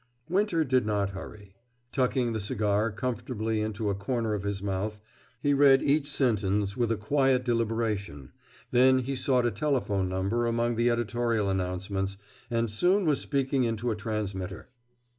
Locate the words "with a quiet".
6.75-7.45